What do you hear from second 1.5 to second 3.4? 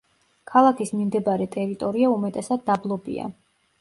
ტერიტორია უმეტესად დაბლობია.